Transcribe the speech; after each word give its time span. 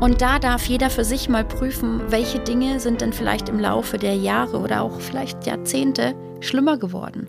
Und 0.00 0.22
da 0.22 0.38
darf 0.38 0.64
jeder 0.64 0.88
für 0.88 1.04
sich 1.04 1.28
mal 1.28 1.44
prüfen, 1.44 2.00
welche 2.08 2.38
Dinge 2.38 2.80
sind 2.80 3.02
denn 3.02 3.12
vielleicht 3.12 3.50
im 3.50 3.60
Laufe 3.60 3.98
der 3.98 4.14
Jahre 4.16 4.58
oder 4.58 4.80
auch 4.80 4.98
vielleicht 4.98 5.46
Jahrzehnte 5.46 6.14
schlimmer 6.40 6.78
geworden. 6.78 7.28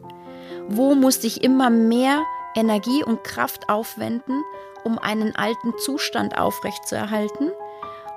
Wo 0.69 0.95
musste 0.95 1.27
ich 1.27 1.43
immer 1.43 1.69
mehr 1.69 2.23
Energie 2.55 3.03
und 3.03 3.25
Kraft 3.25 3.67
aufwenden, 3.67 4.41
um 4.85 4.97
einen 4.97 5.35
alten 5.35 5.77
Zustand 5.79 6.37
aufrechtzuerhalten? 6.37 7.51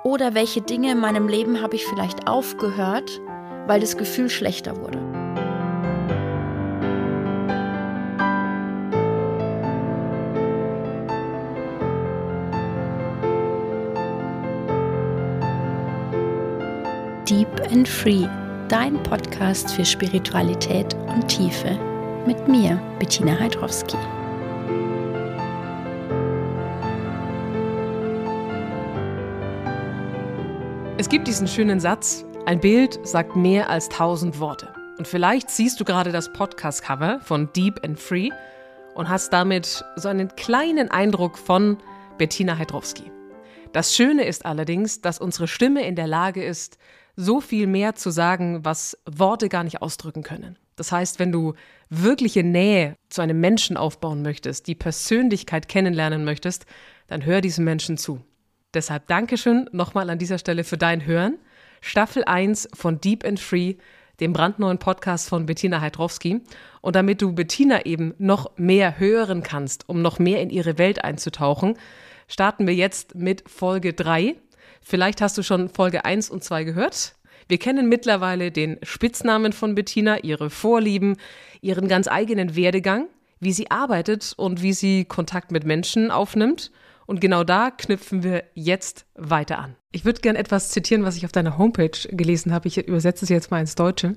Oder 0.05 0.35
welche 0.35 0.61
Dinge 0.61 0.91
in 0.91 0.99
meinem 0.99 1.27
Leben 1.27 1.61
habe 1.61 1.75
ich 1.75 1.85
vielleicht 1.85 2.27
aufgehört, 2.27 3.19
weil 3.67 3.81
das 3.81 3.97
Gefühl 3.97 4.29
schlechter 4.29 4.77
wurde? 4.77 5.14
Deep 17.27 17.49
and 17.71 17.87
Free, 17.87 18.27
dein 18.67 19.01
Podcast 19.01 19.71
für 19.71 19.83
Spiritualität 19.83 20.93
und 21.07 21.27
Tiefe. 21.27 21.71
Mit 22.27 22.47
mir, 22.47 22.79
Bettina 22.99 23.39
Heidrowski. 23.39 23.97
Es 30.99 31.09
gibt 31.09 31.27
diesen 31.27 31.47
schönen 31.47 31.79
Satz, 31.79 32.23
ein 32.45 32.59
Bild 32.59 32.99
sagt 33.01 33.35
mehr 33.35 33.71
als 33.71 33.89
tausend 33.89 34.39
Worte. 34.39 34.71
Und 34.99 35.07
vielleicht 35.07 35.49
siehst 35.49 35.79
du 35.79 35.83
gerade 35.83 36.11
das 36.11 36.31
Podcast-Cover 36.31 37.21
von 37.21 37.51
Deep 37.53 37.83
and 37.83 37.99
Free 37.99 38.29
und 38.93 39.09
hast 39.09 39.33
damit 39.33 39.83
so 39.95 40.09
einen 40.09 40.35
kleinen 40.35 40.91
Eindruck 40.91 41.39
von 41.39 41.79
Bettina 42.19 42.59
Heidrowski. 42.59 43.11
Das 43.73 43.95
Schöne 43.95 44.25
ist 44.25 44.45
allerdings, 44.45 45.01
dass 45.01 45.17
unsere 45.17 45.47
Stimme 45.47 45.87
in 45.87 45.95
der 45.95 46.05
Lage 46.05 46.43
ist, 46.43 46.77
so 47.15 47.41
viel 47.41 47.67
mehr 47.67 47.95
zu 47.95 48.09
sagen, 48.09 48.65
was 48.65 48.97
Worte 49.09 49.49
gar 49.49 49.63
nicht 49.63 49.81
ausdrücken 49.81 50.23
können. 50.23 50.57
Das 50.75 50.91
heißt, 50.91 51.19
wenn 51.19 51.31
du 51.31 51.53
wirkliche 51.89 52.43
Nähe 52.43 52.97
zu 53.09 53.21
einem 53.21 53.39
Menschen 53.39 53.77
aufbauen 53.77 54.21
möchtest, 54.21 54.67
die 54.67 54.75
Persönlichkeit 54.75 55.67
kennenlernen 55.67 56.25
möchtest, 56.25 56.65
dann 57.07 57.25
hör 57.25 57.41
diesem 57.41 57.63
Menschen 57.63 57.97
zu. 57.97 58.21
Deshalb 58.73 59.07
Dankeschön 59.07 59.69
nochmal 59.71 60.09
an 60.09 60.19
dieser 60.19 60.37
Stelle 60.37 60.65
für 60.65 60.77
dein 60.77 61.05
Hören. 61.05 61.37
Staffel 61.79 62.23
1 62.25 62.69
von 62.73 62.99
Deep 62.99 63.23
and 63.23 63.39
Free, 63.39 63.75
dem 64.19 64.33
brandneuen 64.33 64.79
Podcast 64.79 65.29
von 65.29 65.45
Bettina 65.45 65.79
Heidrowski. 65.79 66.41
Und 66.81 66.95
damit 66.95 67.21
du 67.21 67.31
Bettina 67.31 67.85
eben 67.85 68.13
noch 68.17 68.51
mehr 68.57 68.99
hören 68.99 69.43
kannst, 69.43 69.87
um 69.87 70.01
noch 70.01 70.19
mehr 70.19 70.41
in 70.41 70.49
ihre 70.49 70.77
Welt 70.77 71.03
einzutauchen, 71.05 71.77
starten 72.27 72.67
wir 72.67 72.75
jetzt 72.75 73.15
mit 73.15 73.49
Folge 73.49 73.93
3 73.93 74.35
Vielleicht 74.87 75.19
hast 75.19 75.35
du 75.35 75.41
schon 75.41 75.67
Folge 75.67 76.05
1 76.05 76.29
und 76.29 76.43
2 76.43 76.63
gehört. 76.63 77.15
Wir 77.47 77.57
kennen 77.57 77.89
mittlerweile 77.89 78.51
den 78.51 78.77
Spitznamen 78.83 79.51
von 79.51 79.73
Bettina, 79.73 80.19
ihre 80.19 80.51
Vorlieben, 80.51 81.17
ihren 81.59 81.87
ganz 81.87 82.07
eigenen 82.07 82.55
Werdegang, 82.55 83.07
wie 83.39 83.51
sie 83.51 83.71
arbeitet 83.71 84.33
und 84.37 84.61
wie 84.61 84.73
sie 84.73 85.05
Kontakt 85.05 85.51
mit 85.51 85.63
Menschen 85.63 86.11
aufnimmt. 86.11 86.71
Und 87.07 87.19
genau 87.19 87.43
da 87.43 87.71
knüpfen 87.71 88.21
wir 88.21 88.43
jetzt 88.53 89.07
weiter 89.15 89.57
an. 89.57 89.75
Ich 89.91 90.05
würde 90.05 90.21
gerne 90.21 90.37
etwas 90.37 90.69
zitieren, 90.69 91.03
was 91.03 91.17
ich 91.17 91.25
auf 91.25 91.31
deiner 91.31 91.57
Homepage 91.57 91.97
gelesen 92.11 92.53
habe. 92.53 92.67
Ich 92.67 92.77
übersetze 92.77 93.25
es 93.25 93.29
jetzt 93.29 93.49
mal 93.49 93.61
ins 93.61 93.73
Deutsche. 93.73 94.13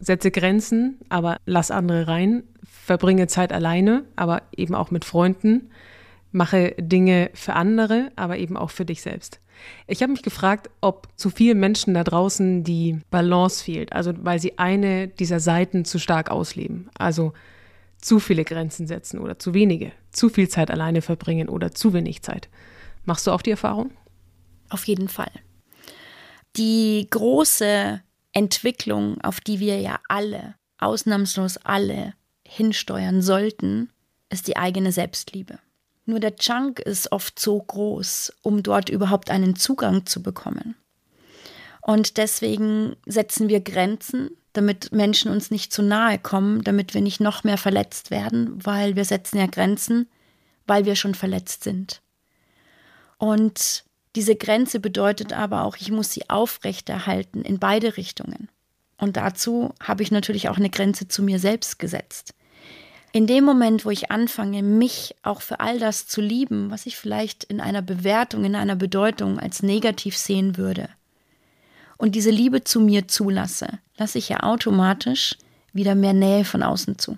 Setze 0.00 0.30
Grenzen, 0.30 0.98
aber 1.10 1.36
lass 1.44 1.70
andere 1.70 2.08
rein. 2.08 2.44
Verbringe 2.64 3.26
Zeit 3.26 3.52
alleine, 3.52 4.04
aber 4.16 4.44
eben 4.56 4.74
auch 4.74 4.90
mit 4.90 5.04
Freunden. 5.04 5.70
Mache 6.32 6.74
Dinge 6.78 7.30
für 7.34 7.54
andere, 7.54 8.10
aber 8.16 8.38
eben 8.38 8.56
auch 8.56 8.70
für 8.70 8.84
dich 8.84 9.02
selbst. 9.02 9.40
Ich 9.86 10.02
habe 10.02 10.12
mich 10.12 10.22
gefragt, 10.22 10.70
ob 10.80 11.08
zu 11.16 11.30
vielen 11.30 11.58
Menschen 11.58 11.94
da 11.94 12.04
draußen 12.04 12.62
die 12.62 13.00
Balance 13.10 13.64
fehlt, 13.64 13.92
also 13.92 14.12
weil 14.18 14.38
sie 14.38 14.58
eine 14.58 15.08
dieser 15.08 15.40
Seiten 15.40 15.84
zu 15.84 15.98
stark 15.98 16.30
ausleben. 16.30 16.90
Also 16.98 17.32
zu 17.98 18.20
viele 18.20 18.44
Grenzen 18.44 18.86
setzen 18.86 19.18
oder 19.18 19.38
zu 19.38 19.54
wenige, 19.54 19.92
zu 20.10 20.28
viel 20.28 20.48
Zeit 20.48 20.70
alleine 20.70 21.02
verbringen 21.02 21.48
oder 21.48 21.72
zu 21.72 21.92
wenig 21.92 22.22
Zeit. 22.22 22.48
Machst 23.04 23.26
du 23.26 23.30
auch 23.30 23.42
die 23.42 23.50
Erfahrung? 23.50 23.90
Auf 24.68 24.84
jeden 24.84 25.08
Fall. 25.08 25.30
Die 26.56 27.06
große 27.10 28.02
Entwicklung, 28.32 29.20
auf 29.22 29.40
die 29.40 29.60
wir 29.60 29.80
ja 29.80 29.98
alle, 30.08 30.54
ausnahmslos 30.78 31.56
alle, 31.58 32.14
hinsteuern 32.46 33.22
sollten, 33.22 33.90
ist 34.30 34.48
die 34.48 34.56
eigene 34.56 34.92
Selbstliebe. 34.92 35.58
Nur 36.06 36.20
der 36.20 36.36
Chunk 36.36 36.78
ist 36.80 37.12
oft 37.12 37.38
so 37.38 37.60
groß, 37.60 38.32
um 38.42 38.62
dort 38.62 38.88
überhaupt 38.88 39.30
einen 39.30 39.56
Zugang 39.56 40.06
zu 40.06 40.22
bekommen. 40.22 40.76
Und 41.82 42.16
deswegen 42.16 42.96
setzen 43.06 43.48
wir 43.48 43.60
Grenzen, 43.60 44.30
damit 44.52 44.92
Menschen 44.92 45.30
uns 45.30 45.50
nicht 45.50 45.72
zu 45.72 45.82
nahe 45.82 46.18
kommen, 46.18 46.62
damit 46.62 46.94
wir 46.94 47.00
nicht 47.00 47.20
noch 47.20 47.44
mehr 47.44 47.58
verletzt 47.58 48.10
werden, 48.10 48.64
weil 48.64 48.96
wir 48.96 49.04
setzen 49.04 49.38
ja 49.38 49.46
Grenzen, 49.46 50.08
weil 50.66 50.84
wir 50.84 50.96
schon 50.96 51.14
verletzt 51.14 51.64
sind. 51.64 52.00
Und 53.18 53.84
diese 54.14 54.36
Grenze 54.36 54.80
bedeutet 54.80 55.32
aber 55.32 55.64
auch, 55.64 55.76
ich 55.76 55.90
muss 55.90 56.12
sie 56.12 56.30
aufrechterhalten 56.30 57.42
in 57.42 57.58
beide 57.58 57.96
Richtungen. 57.96 58.48
Und 58.98 59.16
dazu 59.16 59.74
habe 59.80 60.02
ich 60.02 60.10
natürlich 60.10 60.48
auch 60.48 60.56
eine 60.56 60.70
Grenze 60.70 61.06
zu 61.06 61.22
mir 61.22 61.38
selbst 61.38 61.78
gesetzt. 61.78 62.34
In 63.16 63.26
dem 63.26 63.44
Moment, 63.44 63.86
wo 63.86 63.90
ich 63.90 64.10
anfange, 64.10 64.62
mich 64.62 65.16
auch 65.22 65.40
für 65.40 65.60
all 65.60 65.78
das 65.78 66.06
zu 66.06 66.20
lieben, 66.20 66.70
was 66.70 66.84
ich 66.84 66.98
vielleicht 66.98 67.44
in 67.44 67.62
einer 67.62 67.80
Bewertung, 67.80 68.44
in 68.44 68.54
einer 68.54 68.76
Bedeutung 68.76 69.38
als 69.38 69.62
negativ 69.62 70.18
sehen 70.18 70.58
würde, 70.58 70.90
und 71.96 72.14
diese 72.14 72.28
Liebe 72.28 72.62
zu 72.62 72.78
mir 72.78 73.08
zulasse, 73.08 73.78
lasse 73.96 74.18
ich 74.18 74.28
ja 74.28 74.42
automatisch 74.42 75.34
wieder 75.72 75.94
mehr 75.94 76.12
Nähe 76.12 76.44
von 76.44 76.62
außen 76.62 76.98
zu. 76.98 77.16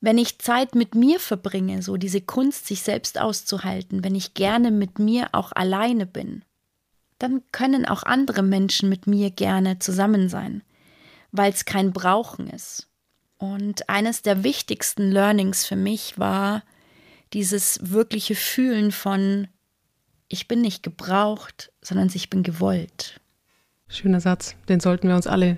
Wenn 0.00 0.16
ich 0.16 0.38
Zeit 0.38 0.74
mit 0.74 0.94
mir 0.94 1.20
verbringe, 1.20 1.82
so 1.82 1.98
diese 1.98 2.22
Kunst, 2.22 2.66
sich 2.66 2.80
selbst 2.80 3.20
auszuhalten, 3.20 4.02
wenn 4.02 4.14
ich 4.14 4.32
gerne 4.32 4.70
mit 4.70 4.98
mir 4.98 5.28
auch 5.32 5.52
alleine 5.52 6.06
bin, 6.06 6.46
dann 7.18 7.42
können 7.52 7.84
auch 7.84 8.04
andere 8.04 8.42
Menschen 8.42 8.88
mit 8.88 9.06
mir 9.06 9.30
gerne 9.30 9.80
zusammen 9.80 10.30
sein, 10.30 10.62
weil 11.30 11.52
es 11.52 11.66
kein 11.66 11.92
Brauchen 11.92 12.48
ist, 12.48 12.89
und 13.40 13.88
eines 13.88 14.20
der 14.20 14.44
wichtigsten 14.44 15.10
Learnings 15.10 15.66
für 15.66 15.74
mich 15.74 16.18
war 16.18 16.62
dieses 17.32 17.80
wirkliche 17.82 18.34
Fühlen 18.34 18.92
von, 18.92 19.48
ich 20.28 20.46
bin 20.46 20.60
nicht 20.60 20.82
gebraucht, 20.82 21.72
sondern 21.80 22.10
ich 22.12 22.28
bin 22.28 22.42
gewollt. 22.42 23.18
Schöner 23.88 24.20
Satz, 24.20 24.56
den 24.68 24.78
sollten 24.78 25.08
wir 25.08 25.16
uns 25.16 25.26
alle 25.26 25.56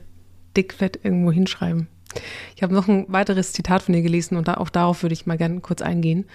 dickfett 0.56 1.00
irgendwo 1.02 1.32
hinschreiben. 1.32 1.88
Ich 2.54 2.62
habe 2.62 2.72
noch 2.72 2.86
ein 2.86 3.06
weiteres 3.08 3.52
Zitat 3.52 3.82
von 3.82 3.94
dir 3.94 4.02
gelesen 4.02 4.36
und 4.36 4.48
auch 4.48 4.70
darauf 4.70 5.02
würde 5.02 5.14
ich 5.14 5.26
mal 5.26 5.36
gerne 5.36 5.60
kurz 5.60 5.82
eingehen. 5.82 6.26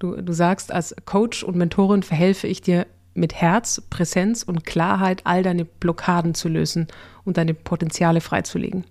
Du, 0.00 0.20
du 0.20 0.32
sagst, 0.32 0.72
als 0.72 0.94
Coach 1.04 1.44
und 1.44 1.56
Mentorin 1.56 2.02
verhelfe 2.02 2.48
ich 2.48 2.62
dir 2.62 2.84
mit 3.14 3.32
Herz, 3.32 3.80
Präsenz 3.90 4.42
und 4.42 4.66
Klarheit 4.66 5.22
all 5.24 5.44
deine 5.44 5.66
Blockaden 5.66 6.34
zu 6.34 6.48
lösen 6.48 6.88
und 7.24 7.36
deine 7.36 7.54
Potenziale 7.54 8.20
freizulegen. 8.20 8.84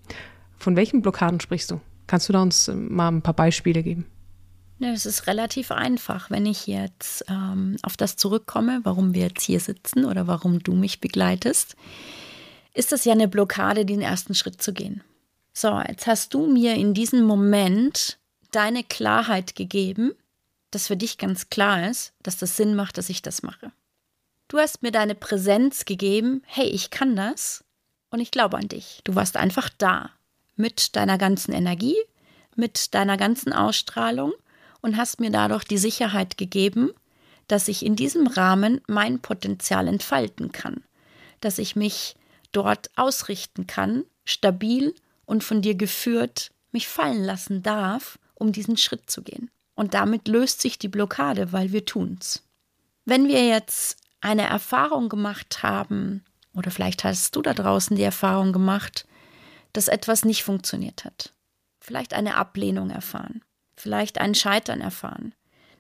Von 0.57 0.77
welchen 0.77 1.01
Blockaden 1.01 1.41
sprichst 1.41 1.71
du? 1.71 1.81
Kannst 2.07 2.29
du 2.29 2.33
da 2.33 2.41
uns 2.41 2.67
äh, 2.67 2.75
mal 2.75 3.09
ein 3.09 3.21
paar 3.21 3.33
Beispiele 3.33 3.83
geben? 3.83 4.05
Ja, 4.77 4.89
es 4.89 5.05
ist 5.05 5.27
relativ 5.27 5.71
einfach, 5.71 6.29
wenn 6.29 6.45
ich 6.45 6.67
jetzt 6.67 7.23
ähm, 7.29 7.77
auf 7.81 7.95
das 7.95 8.17
zurückkomme, 8.17 8.81
warum 8.83 9.13
wir 9.13 9.23
jetzt 9.23 9.43
hier 9.43 9.61
sitzen 9.61 10.03
oder 10.03 10.27
warum 10.27 10.59
du 10.59 10.73
mich 10.73 10.99
begleitest, 10.99 11.77
ist 12.73 12.91
das 12.91 13.05
ja 13.05 13.13
eine 13.13 13.29
Blockade, 13.29 13.85
den 13.85 14.01
ersten 14.01 14.35
Schritt 14.35 14.61
zu 14.61 14.73
gehen. 14.73 15.01
So, 15.53 15.79
jetzt 15.87 16.07
hast 16.07 16.33
du 16.33 16.45
mir 16.45 16.75
in 16.75 16.93
diesem 16.93 17.23
Moment 17.23 18.17
deine 18.51 18.83
Klarheit 18.83 19.55
gegeben, 19.55 20.11
dass 20.71 20.87
für 20.87 20.97
dich 20.97 21.17
ganz 21.17 21.49
klar 21.49 21.89
ist, 21.89 22.11
dass 22.21 22.35
das 22.35 22.57
Sinn 22.57 22.75
macht, 22.75 22.97
dass 22.97 23.09
ich 23.09 23.21
das 23.21 23.43
mache. 23.43 23.71
Du 24.49 24.57
hast 24.57 24.83
mir 24.83 24.91
deine 24.91 25.15
Präsenz 25.15 25.85
gegeben, 25.85 26.41
hey, 26.45 26.67
ich 26.67 26.89
kann 26.89 27.15
das 27.15 27.63
und 28.09 28.19
ich 28.19 28.31
glaube 28.31 28.57
an 28.57 28.67
dich. 28.67 28.99
Du 29.05 29.15
warst 29.15 29.37
einfach 29.37 29.69
da 29.77 30.11
mit 30.55 30.95
deiner 30.95 31.17
ganzen 31.17 31.53
Energie, 31.53 31.97
mit 32.55 32.93
deiner 32.93 33.17
ganzen 33.17 33.53
Ausstrahlung 33.53 34.33
und 34.81 34.97
hast 34.97 35.19
mir 35.19 35.31
dadurch 35.31 35.63
die 35.63 35.77
Sicherheit 35.77 36.37
gegeben, 36.37 36.91
dass 37.47 37.67
ich 37.67 37.85
in 37.85 37.95
diesem 37.95 38.27
Rahmen 38.27 38.81
mein 38.87 39.19
Potenzial 39.19 39.87
entfalten 39.87 40.51
kann, 40.51 40.83
dass 41.41 41.59
ich 41.59 41.75
mich 41.75 42.15
dort 42.51 42.89
ausrichten 42.95 43.67
kann, 43.67 44.05
stabil 44.23 44.95
und 45.25 45.43
von 45.43 45.61
dir 45.61 45.75
geführt, 45.75 46.51
mich 46.71 46.87
fallen 46.87 47.23
lassen 47.23 47.61
darf, 47.63 48.17
um 48.35 48.51
diesen 48.51 48.77
Schritt 48.77 49.09
zu 49.09 49.21
gehen. 49.21 49.49
Und 49.75 49.93
damit 49.93 50.27
löst 50.27 50.61
sich 50.61 50.79
die 50.79 50.87
Blockade, 50.87 51.51
weil 51.51 51.71
wir 51.71 51.85
tun's. 51.85 52.43
Wenn 53.03 53.27
wir 53.27 53.45
jetzt 53.45 53.97
eine 54.21 54.47
Erfahrung 54.47 55.09
gemacht 55.09 55.61
haben, 55.61 56.23
oder 56.53 56.71
vielleicht 56.71 57.03
hast 57.03 57.35
du 57.35 57.41
da 57.41 57.53
draußen 57.53 57.95
die 57.95 58.03
Erfahrung 58.03 58.53
gemacht, 58.53 59.05
dass 59.77 59.87
etwas 59.87 60.25
nicht 60.25 60.43
funktioniert 60.43 61.05
hat. 61.05 61.33
Vielleicht 61.79 62.13
eine 62.13 62.35
Ablehnung 62.35 62.89
erfahren, 62.89 63.43
vielleicht 63.75 64.19
ein 64.19 64.35
Scheitern 64.35 64.81
erfahren. 64.81 65.33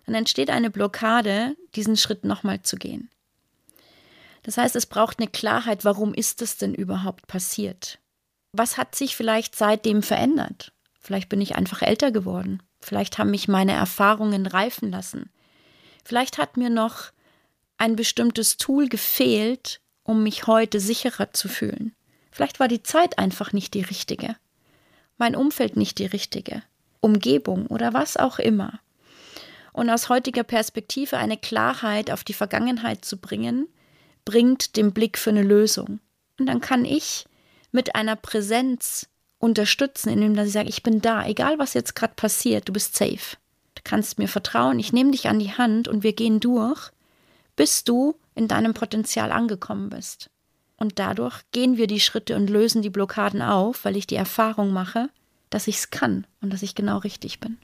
Dann 0.05 0.15
entsteht 0.15 0.49
eine 0.49 0.69
Blockade, 0.69 1.55
diesen 1.75 1.97
Schritt 1.97 2.25
nochmal 2.25 2.61
zu 2.61 2.75
gehen. 2.75 3.09
Das 4.43 4.57
heißt, 4.57 4.75
es 4.75 4.85
braucht 4.85 5.19
eine 5.19 5.27
Klarheit, 5.27 5.83
warum 5.85 6.13
ist 6.13 6.41
es 6.43 6.57
denn 6.57 6.75
überhaupt 6.75 7.25
passiert? 7.25 7.97
Was 8.51 8.77
hat 8.77 8.93
sich 8.93 9.15
vielleicht 9.15 9.55
seitdem 9.55 10.03
verändert? 10.03 10.71
Vielleicht 10.99 11.29
bin 11.29 11.41
ich 11.41 11.55
einfach 11.55 11.81
älter 11.81 12.11
geworden. 12.11 12.61
Vielleicht 12.79 13.17
haben 13.17 13.31
mich 13.31 13.47
meine 13.47 13.73
Erfahrungen 13.73 14.45
reifen 14.45 14.91
lassen. 14.91 15.31
Vielleicht 16.03 16.37
hat 16.37 16.57
mir 16.57 16.69
noch 16.69 17.11
ein 17.77 17.95
bestimmtes 17.95 18.57
Tool 18.57 18.87
gefehlt, 18.87 19.81
um 20.03 20.21
mich 20.21 20.45
heute 20.45 20.79
sicherer 20.79 21.33
zu 21.33 21.47
fühlen. 21.47 21.94
Vielleicht 22.35 22.59
war 22.59 22.67
die 22.67 22.83
Zeit 22.83 23.17
einfach 23.17 23.53
nicht 23.53 23.73
die 23.75 23.81
richtige, 23.81 24.35
mein 25.17 25.37
Umfeld 25.37 25.77
nicht 25.77 25.99
die 25.99 26.05
richtige, 26.05 26.63
Umgebung 26.99 27.67
oder 27.67 27.93
was 27.93 28.17
auch 28.17 28.39
immer. 28.39 28.81
Und 29.71 29.89
aus 29.89 30.09
heutiger 30.09 30.43
Perspektive 30.43 31.15
eine 31.15 31.37
Klarheit 31.37 32.11
auf 32.11 32.25
die 32.25 32.33
Vergangenheit 32.33 33.05
zu 33.05 33.15
bringen, 33.15 33.69
bringt 34.25 34.75
den 34.75 34.91
Blick 34.91 35.17
für 35.17 35.29
eine 35.29 35.43
Lösung. 35.43 36.01
Und 36.37 36.47
dann 36.47 36.59
kann 36.59 36.83
ich 36.83 37.25
mit 37.71 37.95
einer 37.95 38.17
Präsenz 38.17 39.07
unterstützen, 39.39 40.09
indem 40.09 40.37
ich 40.37 40.51
sage, 40.51 40.67
ich 40.67 40.83
bin 40.83 40.99
da, 40.99 41.25
egal 41.25 41.57
was 41.57 41.73
jetzt 41.73 41.95
gerade 41.95 42.15
passiert, 42.15 42.67
du 42.67 42.73
bist 42.73 42.97
safe. 42.97 43.37
Du 43.75 43.81
kannst 43.85 44.19
mir 44.19 44.27
vertrauen, 44.27 44.77
ich 44.77 44.91
nehme 44.91 45.11
dich 45.11 45.29
an 45.29 45.39
die 45.39 45.53
Hand 45.53 45.87
und 45.87 46.03
wir 46.03 46.11
gehen 46.11 46.41
durch, 46.41 46.91
bis 47.55 47.85
du 47.85 48.19
in 48.33 48.49
deinem 48.49 48.73
Potenzial 48.73 49.31
angekommen 49.31 49.89
bist. 49.89 50.29
Und 50.77 50.99
dadurch 50.99 51.41
gehen 51.51 51.77
wir 51.77 51.87
die 51.87 51.99
Schritte 51.99 52.35
und 52.35 52.49
lösen 52.49 52.81
die 52.81 52.89
Blockaden 52.89 53.41
auf, 53.41 53.85
weil 53.85 53.95
ich 53.95 54.07
die 54.07 54.15
Erfahrung 54.15 54.71
mache, 54.71 55.09
dass 55.49 55.67
ich 55.67 55.77
es 55.77 55.89
kann 55.89 56.27
und 56.41 56.51
dass 56.51 56.63
ich 56.63 56.75
genau 56.75 56.97
richtig 56.97 57.39
bin. 57.39 57.57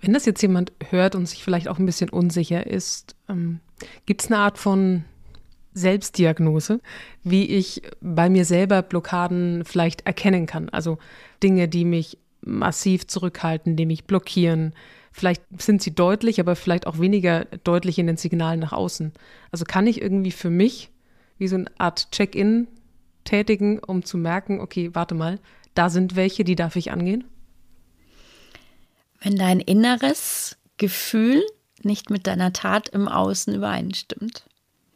Wenn 0.00 0.12
das 0.12 0.26
jetzt 0.26 0.42
jemand 0.42 0.72
hört 0.90 1.14
und 1.14 1.26
sich 1.26 1.42
vielleicht 1.42 1.68
auch 1.68 1.78
ein 1.78 1.86
bisschen 1.86 2.10
unsicher 2.10 2.66
ist, 2.66 3.16
ähm, 3.28 3.60
gibt 4.04 4.22
es 4.22 4.28
eine 4.28 4.38
Art 4.38 4.58
von 4.58 5.04
Selbstdiagnose, 5.72 6.80
wie 7.22 7.44
ich 7.44 7.82
bei 8.00 8.30
mir 8.30 8.44
selber 8.44 8.82
Blockaden 8.82 9.64
vielleicht 9.64 10.06
erkennen 10.06 10.46
kann. 10.46 10.68
Also 10.68 10.98
Dinge, 11.42 11.68
die 11.68 11.84
mich 11.84 12.18
massiv 12.40 13.06
zurückhalten, 13.06 13.76
die 13.76 13.86
mich 13.86 14.04
blockieren. 14.04 14.72
Vielleicht 15.12 15.42
sind 15.58 15.82
sie 15.82 15.94
deutlich, 15.94 16.40
aber 16.40 16.56
vielleicht 16.56 16.86
auch 16.86 16.98
weniger 16.98 17.44
deutlich 17.64 17.98
in 17.98 18.06
den 18.06 18.16
Signalen 18.16 18.60
nach 18.60 18.72
außen. 18.72 19.12
Also 19.50 19.64
kann 19.64 19.86
ich 19.86 20.00
irgendwie 20.00 20.30
für 20.30 20.50
mich 20.50 20.90
wie 21.38 21.48
so 21.48 21.56
eine 21.56 21.70
Art 21.78 22.10
Check-in 22.12 22.68
tätigen, 23.24 23.78
um 23.78 24.04
zu 24.04 24.16
merken, 24.16 24.60
okay, 24.60 24.90
warte 24.94 25.14
mal, 25.14 25.38
da 25.74 25.90
sind 25.90 26.16
welche, 26.16 26.44
die 26.44 26.56
darf 26.56 26.76
ich 26.76 26.90
angehen? 26.90 27.24
Wenn 29.20 29.36
dein 29.36 29.60
inneres 29.60 30.56
Gefühl 30.76 31.42
nicht 31.82 32.10
mit 32.10 32.26
deiner 32.26 32.52
Tat 32.52 32.88
im 32.88 33.08
Außen 33.08 33.54
übereinstimmt. 33.54 34.44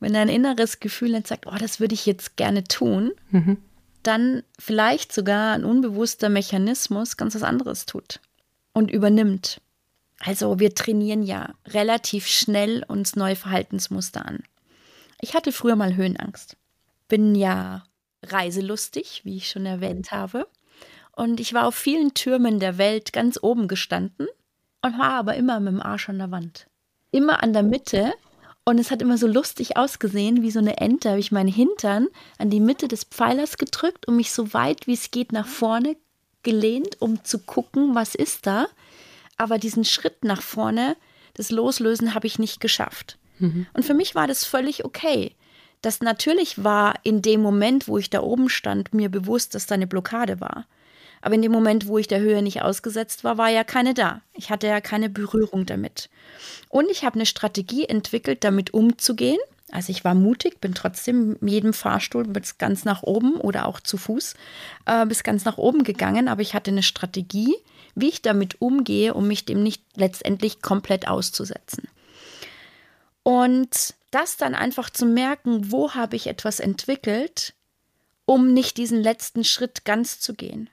Wenn 0.01 0.13
dein 0.13 0.29
inneres 0.29 0.81
Gefühl 0.81 1.13
jetzt 1.13 1.29
sagt, 1.29 1.47
oh, 1.47 1.57
das 1.59 1.81
würde 1.81 1.95
ich 1.95 2.07
jetzt 2.07 2.37
gerne 2.37 2.65
tun, 2.65 3.13
mhm. 3.31 3.59
dann 4.03 4.43
vielleicht 4.59 5.13
sogar 5.13 5.55
ein 5.55 5.65
unbewusster 5.65 6.29
Mechanismus 6.29 7.17
ganz 7.17 7.35
was 7.35 7.43
anderes 7.43 7.87
tut 7.87 8.21
und 8.73 8.91
übernimmt. 8.91 9.61
Also 10.19 10.59
wir 10.59 10.75
trainieren 10.75 11.23
ja 11.23 11.55
relativ 11.67 12.27
schnell 12.27 12.85
uns 12.89 13.17
neue 13.17 13.37
Verhaltensmuster 13.37 14.27
an. 14.27 14.43
Ich 15.21 15.35
hatte 15.35 15.53
früher 15.53 15.77
mal 15.77 15.97
Höhenangst. 15.97 16.57
Bin 17.09 17.35
ja 17.35 17.85
reiselustig, 18.23 19.23
wie 19.25 19.37
ich 19.37 19.51
schon 19.51 19.67
erwähnt 19.67 20.13
habe. 20.13 20.47
Und 21.13 21.41
ich 21.41 21.53
war 21.53 21.67
auf 21.67 21.75
vielen 21.75 22.15
Türmen 22.15 22.61
der 22.61 22.79
Welt 22.79 23.13
ganz 23.13 23.39
oben 23.43 23.69
gestanden 23.69 24.29
und 24.83 24.99
war 24.99 25.13
aber 25.13 25.35
immer 25.35 25.61
mit 25.61 25.75
dem 25.75 25.83
Arsch 25.83 26.09
an 26.09 26.19
der 26.19 26.31
Wand. 26.31 26.67
Immer 27.11 27.43
an 27.43 27.53
der 27.53 27.63
Mitte 27.63 28.13
und 28.65 28.79
es 28.79 28.91
hat 28.91 29.03
immer 29.03 29.19
so 29.19 29.27
lustig 29.27 29.77
ausgesehen, 29.77 30.43
wie 30.43 30.51
so 30.51 30.59
eine 30.59 30.79
Ente, 30.79 31.11
habe 31.11 31.21
ich 31.21 31.33
meinen 31.33 31.53
Hintern 31.53 32.09
an 32.39 32.51
die 32.51 32.61
Mitte 32.61 32.89
des 32.89 33.05
Pfeilers 33.05 33.59
gedrückt 33.59 34.07
und 34.07 34.17
mich 34.17 34.33
so 34.33 34.53
weit 34.55 34.87
wie 34.87 34.95
es 34.95 35.11
geht 35.11 35.33
nach 35.33 35.47
vorne 35.47 35.97
gelehnt, 36.43 37.01
um 37.01 37.25
zu 37.25 37.41
gucken, 37.41 37.95
was 37.95 38.15
ist 38.15 38.47
da. 38.47 38.69
Aber 39.37 39.59
diesen 39.59 39.85
Schritt 39.85 40.25
nach 40.25 40.43
vorne, 40.43 40.97
das 41.35 41.51
Loslösen, 41.51 42.15
habe 42.15 42.27
ich 42.27 42.39
nicht 42.39 42.61
geschafft. 42.61 43.19
Mhm. 43.41 43.67
Und 43.73 43.85
für 43.85 43.95
mich 43.95 44.15
war 44.15 44.27
das 44.27 44.45
völlig 44.45 44.85
okay. 44.85 45.33
Das 45.83 46.01
natürlich 46.01 46.63
war 46.63 46.95
in 47.03 47.23
dem 47.23 47.41
Moment, 47.41 47.89
wo 47.89 47.99
ich 47.99 48.11
da 48.11 48.21
oben 48.21 48.49
stand, 48.49 48.93
mir 48.95 49.09
bewusst, 49.09 49.55
dass 49.55 49.67
da 49.67 49.75
eine 49.75 49.87
Blockade 49.87 50.41
war. 50.41 50.67
Aber 51.23 51.35
in 51.35 51.43
dem 51.43 51.53
Moment, 51.53 51.87
wo 51.87 51.99
ich 51.99 52.09
der 52.09 52.21
Höhe 52.21 52.43
nicht 52.43 52.63
ausgesetzt 52.63 53.25
war, 53.25 53.37
war 53.39 53.49
ja 53.49 53.65
keine 53.65 53.95
da. 53.95 54.23
Ich 54.35 54.51
hatte 54.51 54.67
ja 54.67 54.81
keine 54.81 55.11
Berührung 55.11 55.67
damit. 55.67 56.09
Und 56.69 56.91
ich 56.91 57.05
habe 57.05 57.17
eine 57.17 57.27
Strategie 57.27 57.85
entwickelt, 57.85 58.43
damit 58.45 58.73
umzugehen. 58.73 59.39
Also 59.71 59.91
ich 59.91 60.05
war 60.05 60.15
mutig, 60.15 60.61
bin 60.61 60.75
trotzdem 60.75 61.37
jedem 61.41 61.73
Fahrstuhl 61.73 62.25
bis 62.25 62.59
ganz 62.59 62.85
nach 62.85 63.03
oben 63.03 63.35
oder 63.37 63.67
auch 63.67 63.81
zu 63.81 63.99
Fuß 63.99 64.35
äh, 64.87 65.07
bis 65.07 65.23
ganz 65.23 65.45
nach 65.45 65.59
oben 65.59 65.85
gegangen. 65.85 66.29
Aber 66.29 66.43
ich 66.43 66.55
hatte 66.55 66.71
eine 66.71 66.83
Strategie, 66.83 67.55
wie 67.95 68.09
ich 68.09 68.23
damit 68.23 68.61
umgehe, 68.61 69.15
um 69.15 69.29
mich 69.29 69.45
dem 69.45 69.63
nicht 69.63 69.83
letztendlich 69.95 70.63
komplett 70.63 71.07
auszusetzen. 71.07 71.89
Und 73.31 73.95
das 74.11 74.37
dann 74.37 74.55
einfach 74.55 74.91
zu 74.91 75.07
merken, 75.07 75.71
wo 75.71 75.95
habe 75.95 76.17
ich 76.17 76.27
etwas 76.27 76.59
entwickelt, 76.59 77.55
um 78.25 78.53
nicht 78.53 78.77
diesen 78.77 79.01
letzten 79.03 79.45
Schritt 79.45 79.85
ganz 79.85 80.21
zu 80.21 80.35
gehen 80.35 80.71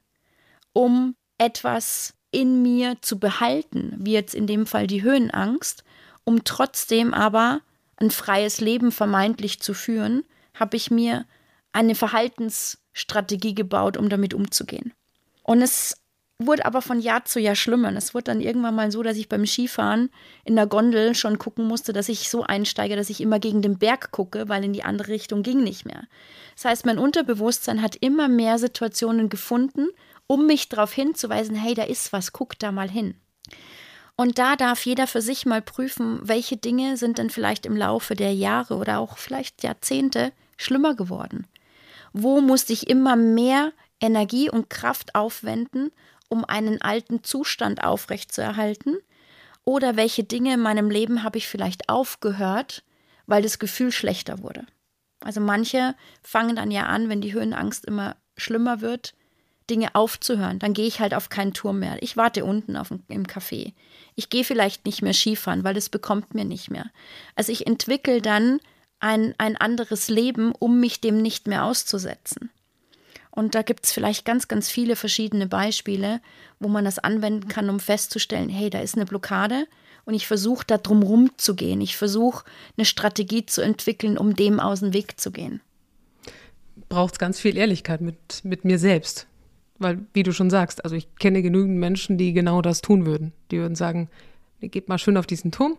um 0.78 1.16
etwas 1.40 2.14
in 2.30 2.62
mir 2.62 3.02
zu 3.02 3.18
behalten, 3.18 3.96
wie 3.98 4.14
jetzt 4.14 4.36
in 4.36 4.46
dem 4.46 4.68
Fall 4.68 4.86
die 4.86 5.02
Höhenangst, 5.02 5.84
um 6.24 6.44
trotzdem 6.44 7.16
aber 7.16 7.62
ein 7.96 8.12
freies 8.12 8.62
Leben 8.62 8.92
vermeintlich 8.92 9.60
zu 9.60 9.74
führen, 9.74 10.24
habe 10.54 10.78
ich 10.78 10.92
mir 10.92 11.26
eine 11.72 11.96
Verhaltensstrategie 11.96 13.56
gebaut, 13.56 13.98
um 13.98 14.08
damit 14.08 14.36
umzugehen. 14.36 14.94
Und 15.42 15.64
es 15.64 16.00
wurde 16.40 16.66
aber 16.66 16.82
von 16.82 17.00
Jahr 17.00 17.26
zu 17.26 17.40
Jahr 17.40 17.56
schlimmer. 17.56 17.92
Es 17.96 18.14
wurde 18.14 18.26
dann 18.26 18.42
irgendwann 18.42 18.76
mal 18.76 18.92
so, 18.92 19.02
dass 19.02 19.18
ich 19.18 19.28
beim 19.28 19.46
Skifahren 19.46 20.10
in 20.44 20.56
der 20.56 20.68
Gondel 20.68 21.16
schon 21.16 21.40
gucken 21.40 21.66
musste, 21.66 21.94
dass 21.94 22.10
ich 22.10 22.30
so 22.30 22.44
einsteige, 22.44 22.96
dass 22.96 23.10
ich 23.10 23.22
immer 23.22 23.40
gegen 23.40 23.62
den 23.62 23.80
Berg 23.80 24.12
gucke, 24.12 24.48
weil 24.48 24.64
in 24.64 24.74
die 24.74 24.84
andere 24.84 25.10
Richtung 25.10 25.42
ging 25.42 25.64
nicht 25.64 25.86
mehr. 25.86 26.04
Das 26.56 26.66
heißt, 26.66 26.86
mein 26.86 27.00
Unterbewusstsein 27.00 27.82
hat 27.82 27.96
immer 27.96 28.28
mehr 28.28 28.60
Situationen 28.60 29.30
gefunden, 29.30 29.88
um 30.28 30.46
mich 30.46 30.70
darauf 30.70 30.94
hinzuweisen, 30.94 31.56
hey, 31.56 31.74
da 31.74 31.84
ist 31.84 32.14
was, 32.14 32.34
guck 32.34 32.60
da 32.60 32.72
mal 32.72 32.90
hin. 32.90 33.16
Und 34.16 34.40
da 34.40 34.56
darf 34.56 34.86
jeder 34.86 35.08
für 35.08 35.22
sich 35.22 35.46
mal 35.46 35.62
prüfen, 35.62 36.20
welche 36.24 36.58
Dinge 36.58 36.98
sind 36.98 37.18
denn 37.18 37.30
vielleicht 37.30 37.66
im 37.66 37.78
Laufe 37.78 38.16
der 38.16 38.34
Jahre 38.34 38.76
oder 38.76 39.00
auch 39.00 39.18
vielleicht 39.18 39.64
Jahrzehnte 39.64 40.32
schlimmer 40.58 40.96
geworden. 40.96 41.48
Wo 42.14 42.42
musste 42.42 42.74
ich 42.74 42.90
immer 42.90 43.16
mehr 43.16 43.72
Energie 44.00 44.50
und 44.50 44.70
Kraft 44.70 45.16
aufwenden, 45.16 45.92
um 46.30 46.46
einen 46.46 46.82
alten 46.82 47.24
Zustand 47.24 47.84
aufrechtzuerhalten? 47.84 48.98
Oder 49.64 49.98
welche 49.98 50.24
Dinge 50.24 50.54
in 50.54 50.62
meinem 50.62 50.90
Leben 50.90 51.24
habe 51.24 51.38
ich 51.38 51.48
vielleicht 51.48 51.90
aufgehört, 51.90 52.84
weil 53.26 53.42
das 53.42 53.60
Gefühl 53.60 53.92
schlechter 53.92 54.42
wurde? 54.42 54.66
Also 55.20 55.42
manche 55.42 55.96
fangen 56.22 56.56
dann 56.56 56.72
ja 56.72 56.86
an, 56.86 57.10
wenn 57.10 57.22
die 57.22 57.34
Höhenangst 57.34 57.86
immer 57.86 58.16
schlimmer 58.38 58.82
wird, 58.82 59.14
Dinge 59.70 59.96
aufzuhören. 59.96 60.60
Dann 60.60 60.74
gehe 60.74 60.88
ich 60.88 61.00
halt 61.00 61.14
auf 61.14 61.30
keinen 61.30 61.54
Turm 61.54 61.80
mehr. 61.80 62.02
Ich 62.02 62.16
warte 62.16 62.46
unten 62.46 62.78
auf, 62.78 62.92
im 62.92 63.26
Café. 63.26 63.74
Ich 64.16 64.30
gehe 64.30 64.44
vielleicht 64.44 64.86
nicht 64.86 65.02
mehr 65.02 65.14
Skifahren, 65.14 65.64
weil 65.64 65.74
das 65.74 65.90
bekommt 65.90 66.34
mir 66.34 66.46
nicht 66.46 66.72
mehr. 66.72 66.90
Also 67.36 67.52
ich 67.52 67.68
entwickle 67.68 68.22
dann 68.22 68.60
ein, 69.00 69.36
ein 69.38 69.58
anderes 69.58 70.08
Leben, 70.08 70.54
um 70.54 70.80
mich 70.80 71.02
dem 71.02 71.22
nicht 71.22 71.48
mehr 71.48 71.66
auszusetzen. 71.66 72.50
Und 73.38 73.54
da 73.54 73.62
gibt 73.62 73.86
es 73.86 73.94
vielleicht 73.94 74.26
ganz, 74.26 74.48
ganz 74.48 74.68
viele 74.68 74.96
verschiedene 74.96 75.46
Beispiele, 75.46 76.22
wo 76.60 76.70
man 76.70 76.86
das 76.86 76.98
anwenden 76.98 77.48
kann, 77.48 77.70
um 77.70 77.80
festzustellen, 77.80 78.50
hey, 78.50 78.72
da 78.72 78.80
ist 78.80 78.96
eine 78.96 79.06
Blockade 79.06 79.68
und 80.06 80.16
ich 80.16 80.26
versuche 80.26 80.66
da 80.66 80.80
drum 80.80 81.30
zu 81.38 81.56
gehen. 81.56 81.80
Ich 81.80 81.98
versuche 81.98 82.46
eine 82.76 82.86
Strategie 82.86 83.46
zu 83.46 83.62
entwickeln, 83.62 84.18
um 84.18 84.36
dem 84.36 84.60
aus 84.60 84.80
dem 84.80 84.92
Weg 84.92 85.20
zu 85.20 85.30
gehen. 85.30 85.62
Braucht 86.90 87.14
es 87.14 87.20
ganz 87.20 87.40
viel 87.40 87.58
Ehrlichkeit 87.58 88.02
mit, 88.02 88.44
mit 88.44 88.66
mir 88.66 88.80
selbst. 88.80 89.28
Weil, 89.78 90.00
wie 90.14 90.24
du 90.24 90.34
schon 90.34 90.50
sagst, 90.50 90.84
also 90.84 90.96
ich 90.96 91.14
kenne 91.18 91.44
genügend 91.44 91.78
Menschen, 91.78 92.18
die 92.18 92.34
genau 92.34 92.64
das 92.64 92.82
tun 92.82 93.06
würden. 93.06 93.34
Die 93.52 93.60
würden 93.60 93.76
sagen, 93.76 94.10
geht 94.62 94.90
mal 94.90 94.98
schön 94.98 95.16
auf 95.16 95.28
diesen 95.28 95.52
Turm, 95.52 95.78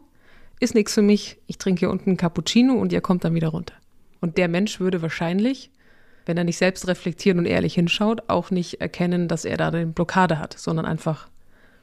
ist 0.61 0.77
nichts 0.77 0.95
für 0.95 1.03
mich, 1.03 1.39
ich 1.49 1.59
trinke 1.59 1.81
hier 1.81 1.91
unten 1.91 2.11
einen 2.11 2.19
Cappuccino 2.19 2.75
und 2.75 2.93
ihr 2.93 3.01
kommt 3.01 3.25
dann 3.25 3.35
wieder 3.35 3.49
runter. 3.49 3.75
Und 4.21 4.39
der 4.39 4.47
Mensch 4.47 4.79
würde 4.79 5.03
wahrscheinlich, 5.03 5.73
wenn 6.29 6.37
er 6.37 6.45
nicht 6.45 6.59
selbst 6.59 6.87
reflektiert 6.87 7.39
und 7.39 7.47
ehrlich 7.47 7.75
hinschaut, 7.75 8.23
auch 8.29 8.51
nicht 8.51 8.83
erkennen, 8.83 9.29
dass 9.29 9.47
er 9.47 9.57
da 9.57 9.69
eine 9.69 9.87
Blockade 9.87 10.39
hat, 10.39 10.53
sondern 10.53 10.85
einfach, 10.85 11.29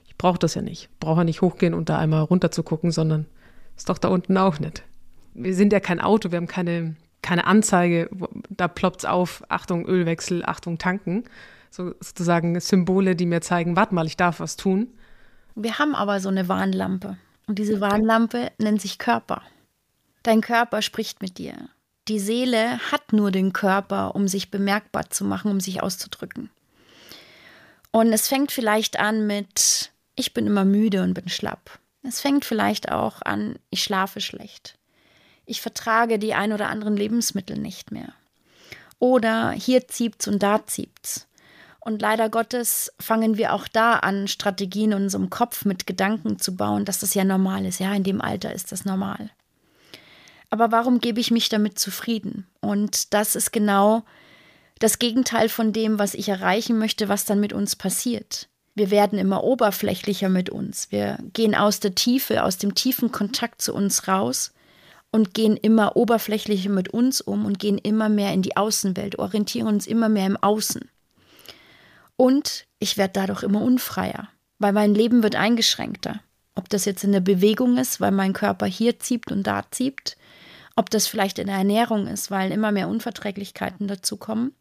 ich 0.06 0.16
brauche 0.18 0.38
das 0.38 0.54
ja 0.54 0.62
nicht. 0.62 0.88
Brauche 1.00 1.22
ja 1.22 1.24
nicht 1.24 1.42
hochgehen 1.42 1.74
und 1.74 1.90
da 1.90 1.98
einmal 1.98 2.22
runter 2.22 2.52
zu 2.52 2.62
gucken, 2.62 2.92
sondern 2.92 3.26
ist 3.76 3.90
doch 3.90 3.98
da 3.98 4.08
unten 4.08 4.38
auch 4.38 4.60
nicht. 4.60 4.84
Wir 5.34 5.56
sind 5.56 5.74
ja 5.74 5.80
kein 5.80 6.00
Auto, 6.00 6.32
wir 6.32 6.38
haben 6.38 6.48
keine, 6.48 6.96
keine 7.24 7.48
Anzeige, 7.48 8.08
da 8.50 8.68
ploppt 8.68 9.00
es 9.00 9.06
auf, 9.06 9.44
Achtung, 9.50 9.88
Ölwechsel, 9.88 10.46
Achtung, 10.46 10.78
tanken, 10.78 11.24
so, 11.72 11.96
sozusagen 12.00 12.60
Symbole, 12.60 13.16
die 13.16 13.26
mir 13.26 13.42
zeigen, 13.42 13.76
warte 13.76 13.96
mal, 13.96 14.06
ich 14.06 14.16
darf 14.16 14.40
was 14.40 14.58
tun. 14.58 14.90
Wir 15.56 15.80
haben 15.80 15.96
aber 15.96 16.20
so 16.20 16.30
eine 16.30 16.48
Warnlampe. 16.48 17.18
Und 17.48 17.58
diese 17.58 17.82
Warnlampe 17.82 18.52
nennt 18.60 18.82
sich 18.82 19.00
Körper. 19.00 19.42
Dein 20.22 20.42
Körper 20.42 20.84
spricht 20.84 21.24
mit 21.24 21.40
dir. 21.40 21.70
Die 22.08 22.20
Seele 22.20 22.80
hat 22.92 23.14
nur 23.14 23.32
den 23.32 23.54
Körper, 23.54 24.16
um 24.16 24.28
sich 24.28 24.52
bemerkbar 24.52 25.10
zu 25.10 25.26
machen, 25.26 25.52
um 25.52 25.60
sich 25.60 25.82
auszudrücken. 25.82 26.50
Und 27.92 28.12
es 28.12 28.28
fängt 28.28 28.52
vielleicht 28.52 29.00
an 29.00 29.26
mit, 29.26 29.92
ich 30.16 30.34
bin 30.34 30.48
immer 30.48 30.66
müde 30.66 31.02
und 31.02 31.14
bin 31.14 31.30
schlapp. 31.30 31.80
Es 32.04 32.22
fängt 32.22 32.46
vielleicht 32.46 32.92
auch 32.92 33.22
an, 33.22 33.58
ich 33.70 33.84
schlafe 33.84 34.22
schlecht. 34.22 34.78
Ich 35.46 35.62
vertrage 35.62 36.20
die 36.20 36.34
ein 36.34 36.54
oder 36.54 36.70
anderen 36.70 36.98
Lebensmittel 36.98 37.58
nicht 37.58 37.92
mehr. 37.92 38.14
Oder 39.00 39.52
hier 39.52 39.88
ziebt's 39.88 40.28
und 40.28 40.44
da 40.44 40.66
ziebt's. 40.66 41.28
Und 41.80 42.02
leider 42.02 42.30
Gottes 42.30 42.92
fangen 43.00 43.38
wir 43.38 43.54
auch 43.54 43.68
da 43.68 43.94
an, 43.94 44.28
Strategien 44.28 44.92
in 44.92 45.04
unserem 45.04 45.30
Kopf 45.30 45.66
mit 45.66 45.86
Gedanken 45.86 46.40
zu 46.40 46.56
bauen, 46.56 46.84
dass 46.84 47.00
das 47.00 47.14
ja 47.14 47.24
normal 47.24 47.66
ist. 47.66 47.80
Ja, 47.80 47.94
in 47.94 48.04
dem 48.04 48.22
Alter 48.22 48.54
ist 48.54 48.72
das 48.72 48.86
normal. 48.86 49.30
Aber 50.56 50.72
warum 50.72 51.02
gebe 51.02 51.20
ich 51.20 51.32
mich 51.32 51.50
damit 51.50 51.78
zufrieden? 51.78 52.48
Und 52.62 53.14
das 53.14 53.36
ist 53.36 53.52
genau 53.52 54.06
das 54.80 55.00
Gegenteil 55.00 55.50
von 55.50 55.74
dem, 55.74 56.00
was 56.00 56.14
ich 56.14 56.30
erreichen 56.30 56.80
möchte, 56.80 57.10
was 57.10 57.26
dann 57.26 57.42
mit 57.42 57.52
uns 57.52 57.76
passiert. 57.76 58.48
Wir 58.74 58.90
werden 58.90 59.20
immer 59.20 59.44
oberflächlicher 59.44 60.30
mit 60.30 60.50
uns. 60.50 60.94
Wir 60.94 61.18
gehen 61.34 61.56
aus 61.56 61.82
der 61.82 61.94
Tiefe, 61.94 62.46
aus 62.46 62.58
dem 62.58 62.74
tiefen 62.74 63.12
Kontakt 63.12 63.62
zu 63.62 63.74
uns 63.74 64.08
raus 64.08 64.54
und 65.12 65.34
gehen 65.34 65.58
immer 65.58 65.98
oberflächlicher 65.98 66.70
mit 66.70 66.88
uns 66.88 67.20
um 67.20 67.46
und 67.46 67.60
gehen 67.60 67.78
immer 67.78 68.08
mehr 68.08 68.32
in 68.32 68.42
die 68.42 68.56
Außenwelt, 68.56 69.20
orientieren 69.20 69.68
uns 69.68 69.86
immer 69.86 70.08
mehr 70.08 70.26
im 70.26 70.38
Außen. 70.38 70.90
Und 72.16 72.66
ich 72.80 72.96
werde 72.96 73.12
dadurch 73.12 73.44
immer 73.44 73.62
unfreier, 73.62 74.30
weil 74.60 74.72
mein 74.72 74.96
Leben 74.96 75.22
wird 75.22 75.36
eingeschränkter. 75.36 76.22
Ob 76.56 76.70
das 76.70 76.86
jetzt 76.86 77.04
in 77.04 77.12
der 77.12 77.20
Bewegung 77.20 77.78
ist, 77.78 78.00
weil 78.00 78.12
mein 78.12 78.32
Körper 78.32 78.68
hier 78.68 79.00
zieht 79.00 79.30
und 79.30 79.44
da 79.44 79.66
zieht, 79.70 80.16
ob 80.76 80.90
das 80.90 81.08
vielleicht 81.08 81.40
in 81.40 81.48
der 81.48 81.58
Ernährung 81.58 82.08
ist, 82.08 82.32
weil 82.32 82.52
immer 82.52 82.72
mehr 82.72 82.88
Unverträglichkeiten 82.88 83.88
dazukommen, 83.88 84.54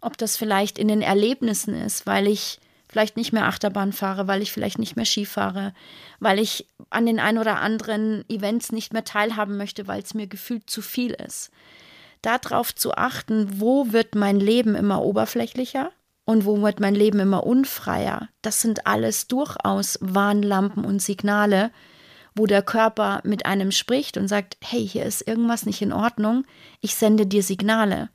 ob 0.00 0.16
das 0.16 0.36
vielleicht 0.36 0.78
in 0.78 0.88
den 0.88 1.02
Erlebnissen 1.02 1.74
ist, 1.74 2.06
weil 2.06 2.28
ich 2.28 2.60
vielleicht 2.88 3.16
nicht 3.16 3.32
mehr 3.32 3.46
Achterbahn 3.46 3.92
fahre, 3.92 4.28
weil 4.28 4.40
ich 4.40 4.52
vielleicht 4.52 4.78
nicht 4.78 4.96
mehr 4.96 5.04
Ski 5.04 5.26
fahre, 5.26 5.74
weil 6.20 6.38
ich 6.38 6.66
an 6.90 7.06
den 7.06 7.20
ein 7.20 7.38
oder 7.38 7.58
anderen 7.60 8.24
Events 8.30 8.72
nicht 8.72 8.92
mehr 8.92 9.04
teilhaben 9.04 9.56
möchte, 9.56 9.86
weil 9.86 10.00
es 10.00 10.14
mir 10.14 10.26
gefühlt 10.26 10.70
zu 10.70 10.80
viel 10.80 11.12
ist. 11.12 11.50
Darauf 12.22 12.74
zu 12.74 12.94
achten, 12.94 13.60
wo 13.60 13.92
wird 13.92 14.14
mein 14.14 14.40
Leben 14.40 14.74
immer 14.74 15.02
oberflächlicher 15.02 15.92
und 16.24 16.44
wo 16.44 16.60
wird 16.62 16.80
mein 16.80 16.94
Leben 16.94 17.20
immer 17.20 17.44
unfreier. 17.46 18.28
Das 18.42 18.62
sind 18.62 18.86
alles 18.86 19.28
durchaus 19.28 19.98
Warnlampen 20.00 20.84
und 20.84 21.00
Signale, 21.00 21.70
wo 22.34 22.46
der 22.46 22.62
Körper 22.62 23.20
mit 23.24 23.46
einem 23.46 23.72
spricht 23.72 24.16
und 24.16 24.28
sagt, 24.28 24.56
hey, 24.62 24.86
hier 24.86 25.04
ist 25.04 25.26
irgendwas 25.26 25.66
nicht 25.66 25.82
in 25.82 25.92
Ordnung, 25.92 26.44
ich 26.80 26.94
sende 26.94 27.26
dir 27.26 27.42
Signale. 27.42 28.10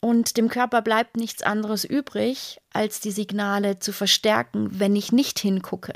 Und 0.00 0.36
dem 0.36 0.48
Körper 0.48 0.82
bleibt 0.82 1.16
nichts 1.16 1.42
anderes 1.42 1.84
übrig, 1.84 2.60
als 2.72 3.00
die 3.00 3.10
Signale 3.10 3.78
zu 3.78 3.92
verstärken, 3.92 4.78
wenn 4.78 4.94
ich 4.94 5.12
nicht 5.12 5.38
hingucke. 5.38 5.92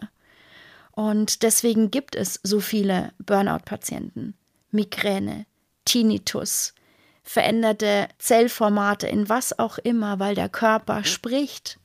Und 0.93 1.43
deswegen 1.43 1.91
gibt 1.91 2.17
es 2.17 2.41
so 2.43 2.61
viele 2.61 3.13
Burnout-Patienten. 3.19 4.35
Migräne, 4.71 5.47
Tinnitus, 5.85 6.75
veränderte 7.23 8.09
Zellformate 8.19 9.07
in 9.07 9.29
was 9.29 9.59
auch 9.59 9.79
immer, 9.79 10.19
weil 10.19 10.35
der 10.35 10.49
Körper 10.49 11.05
spricht. 11.05 11.79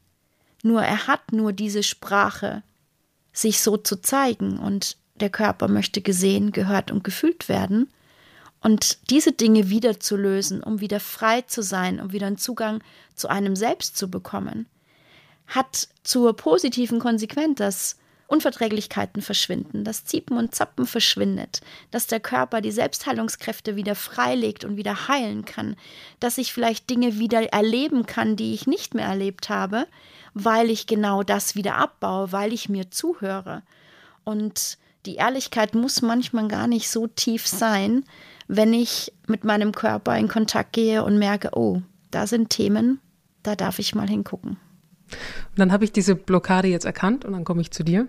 Nur 0.63 0.81
er 0.81 1.07
hat 1.07 1.31
nur 1.31 1.53
diese 1.53 1.83
Sprache, 1.83 2.63
sich 3.33 3.61
so 3.61 3.77
zu 3.77 4.01
zeigen 4.01 4.57
und 4.57 4.97
der 5.15 5.29
Körper 5.29 5.67
möchte 5.67 6.01
gesehen, 6.01 6.51
gehört 6.51 6.91
und 6.91 7.03
gefühlt 7.03 7.49
werden. 7.49 7.89
Und 8.61 9.09
diese 9.09 9.31
Dinge 9.31 9.69
wieder 9.69 9.99
zu 9.99 10.17
lösen, 10.17 10.63
um 10.63 10.81
wieder 10.81 10.99
frei 10.99 11.41
zu 11.41 11.61
sein, 11.61 11.99
um 11.99 12.11
wieder 12.11 12.27
einen 12.27 12.37
Zugang 12.37 12.81
zu 13.13 13.27
einem 13.27 13.55
selbst 13.55 13.95
zu 13.95 14.09
bekommen, 14.09 14.65
hat 15.47 15.87
zur 16.03 16.35
positiven 16.35 16.99
Konsequenz, 16.99 17.57
dass 17.59 17.97
Unverträglichkeiten 18.27 19.21
verschwinden, 19.21 19.83
dass 19.83 20.05
Ziepen 20.05 20.37
und 20.37 20.55
Zappen 20.55 20.87
verschwindet, 20.87 21.61
dass 21.91 22.07
der 22.07 22.19
Körper 22.19 22.59
die 22.59 22.71
Selbstheilungskräfte 22.71 23.75
wieder 23.75 23.93
freilegt 23.93 24.65
und 24.65 24.77
wieder 24.77 25.07
heilen 25.07 25.45
kann, 25.45 25.75
dass 26.19 26.39
ich 26.39 26.51
vielleicht 26.51 26.89
Dinge 26.89 27.19
wieder 27.19 27.53
erleben 27.53 28.07
kann, 28.07 28.35
die 28.35 28.55
ich 28.55 28.65
nicht 28.65 28.95
mehr 28.95 29.05
erlebt 29.05 29.49
habe, 29.49 29.85
weil 30.33 30.71
ich 30.71 30.87
genau 30.87 31.21
das 31.21 31.55
wieder 31.55 31.75
abbaue, 31.75 32.31
weil 32.31 32.51
ich 32.51 32.67
mir 32.67 32.89
zuhöre. 32.89 33.61
Und 34.23 34.79
die 35.05 35.15
Ehrlichkeit 35.15 35.75
muss 35.75 36.01
manchmal 36.01 36.47
gar 36.47 36.67
nicht 36.67 36.89
so 36.89 37.07
tief 37.07 37.47
sein, 37.47 38.03
wenn 38.47 38.73
ich 38.73 39.13
mit 39.27 39.43
meinem 39.43 39.71
Körper 39.71 40.17
in 40.17 40.27
Kontakt 40.27 40.73
gehe 40.73 41.03
und 41.03 41.17
merke, 41.17 41.51
oh, 41.53 41.81
da 42.11 42.27
sind 42.27 42.49
Themen, 42.49 42.99
da 43.43 43.55
darf 43.55 43.79
ich 43.79 43.95
mal 43.95 44.07
hingucken. 44.07 44.57
Und 45.11 45.59
dann 45.59 45.71
habe 45.71 45.85
ich 45.85 45.91
diese 45.91 46.15
Blockade 46.15 46.67
jetzt 46.67 46.85
erkannt 46.85 47.25
und 47.25 47.33
dann 47.33 47.43
komme 47.43 47.61
ich 47.61 47.71
zu 47.71 47.83
dir. 47.83 48.07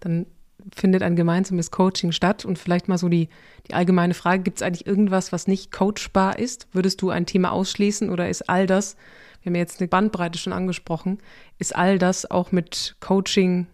Dann 0.00 0.26
findet 0.74 1.02
ein 1.02 1.16
gemeinsames 1.16 1.70
Coaching 1.70 2.12
statt 2.12 2.44
und 2.44 2.58
vielleicht 2.58 2.88
mal 2.88 2.98
so 2.98 3.08
die, 3.08 3.28
die 3.66 3.74
allgemeine 3.74 4.14
Frage, 4.14 4.42
gibt 4.42 4.58
es 4.58 4.62
eigentlich 4.62 4.86
irgendwas, 4.86 5.32
was 5.32 5.46
nicht 5.46 5.72
coachbar 5.72 6.38
ist? 6.38 6.68
Würdest 6.72 7.02
du 7.02 7.10
ein 7.10 7.26
Thema 7.26 7.52
ausschließen 7.52 8.10
oder 8.10 8.28
ist 8.28 8.48
all 8.48 8.66
das, 8.66 8.96
wir 9.42 9.50
haben 9.50 9.54
ja 9.54 9.62
jetzt 9.62 9.80
eine 9.80 9.88
Bandbreite 9.88 10.38
schon 10.38 10.52
angesprochen, 10.52 11.18
ist 11.58 11.74
all 11.74 11.98
das 11.98 12.30
auch 12.30 12.52
mit 12.52 12.96
Coaching, 13.00 13.66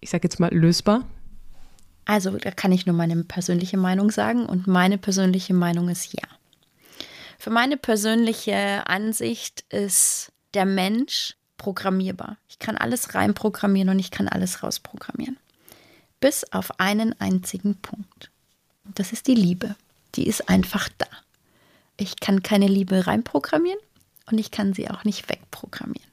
ich 0.00 0.10
sage 0.10 0.24
jetzt 0.24 0.40
mal, 0.40 0.52
lösbar? 0.52 1.04
Also 2.08 2.30
da 2.38 2.50
kann 2.50 2.72
ich 2.72 2.86
nur 2.86 2.96
meine 2.96 3.22
persönliche 3.22 3.76
Meinung 3.76 4.10
sagen 4.10 4.46
und 4.46 4.66
meine 4.66 4.96
persönliche 4.96 5.52
Meinung 5.52 5.90
ist 5.90 6.14
ja. 6.14 6.26
Für 7.38 7.50
meine 7.50 7.76
persönliche 7.76 8.86
Ansicht 8.86 9.66
ist 9.68 10.32
der 10.54 10.64
Mensch 10.64 11.36
programmierbar. 11.58 12.38
Ich 12.48 12.58
kann 12.58 12.78
alles 12.78 13.14
reinprogrammieren 13.14 13.90
und 13.90 13.98
ich 13.98 14.10
kann 14.10 14.26
alles 14.26 14.62
rausprogrammieren. 14.62 15.36
Bis 16.18 16.50
auf 16.50 16.80
einen 16.80 17.12
einzigen 17.20 17.76
Punkt. 17.76 18.30
Das 18.94 19.12
ist 19.12 19.26
die 19.26 19.34
Liebe. 19.34 19.76
Die 20.14 20.26
ist 20.26 20.48
einfach 20.48 20.88
da. 20.96 21.06
Ich 21.98 22.20
kann 22.20 22.42
keine 22.42 22.68
Liebe 22.68 23.06
reinprogrammieren 23.06 23.80
und 24.30 24.38
ich 24.38 24.50
kann 24.50 24.72
sie 24.72 24.88
auch 24.88 25.04
nicht 25.04 25.28
wegprogrammieren. 25.28 26.10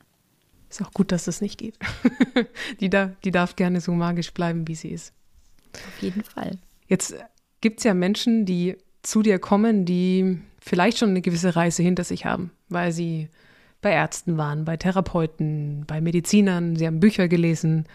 Ist 0.69 0.81
auch 0.81 0.91
gut, 0.91 1.13
dass 1.13 1.23
das 1.23 1.39
nicht 1.39 1.57
geht. 1.57 1.79
die, 2.81 2.89
da, 2.89 3.13
die 3.23 3.31
darf 3.31 3.55
gerne 3.55 3.79
so 3.79 3.93
magisch 3.93 4.33
bleiben, 4.33 4.67
wie 4.67 4.75
sie 4.75 4.89
ist. 4.89 5.13
Auf 5.75 6.01
jeden 6.01 6.23
Fall. 6.23 6.57
Jetzt 6.87 7.15
gibt 7.61 7.79
es 7.79 7.83
ja 7.83 7.93
Menschen, 7.93 8.45
die 8.45 8.77
zu 9.01 9.21
dir 9.21 9.39
kommen, 9.39 9.85
die 9.85 10.39
vielleicht 10.59 10.97
schon 10.97 11.09
eine 11.09 11.21
gewisse 11.21 11.55
Reise 11.55 11.83
hinter 11.83 12.03
sich 12.03 12.25
haben, 12.25 12.51
weil 12.69 12.91
sie 12.91 13.29
bei 13.81 13.91
Ärzten 13.91 14.37
waren, 14.37 14.65
bei 14.65 14.77
Therapeuten, 14.77 15.85
bei 15.85 16.01
Medizinern, 16.01 16.75
sie 16.75 16.87
haben 16.87 16.99
Bücher 16.99 17.27
gelesen, 17.27 17.85